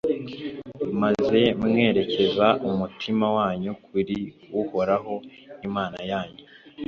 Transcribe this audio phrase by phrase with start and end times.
[1.01, 4.17] maze mwerekeze umutima wanyu kuri
[4.61, 5.13] uhoraho,
[5.67, 6.43] imana yanyu